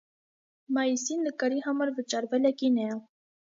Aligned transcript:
Մայիսին 0.77 1.21
նկարի 1.27 1.63
համար 1.67 1.93
վճարվել 2.01 2.51
է 2.53 2.55
գինեա։ 2.65 3.01